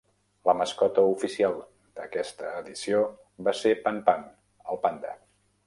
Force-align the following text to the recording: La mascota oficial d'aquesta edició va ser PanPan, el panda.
La 0.49 0.53
mascota 0.61 1.03
oficial 1.09 1.59
d'aquesta 1.99 2.55
edició 2.63 3.03
va 3.49 3.55
ser 3.61 3.77
PanPan, 3.87 4.27
el 4.73 4.85
panda. 4.87 5.17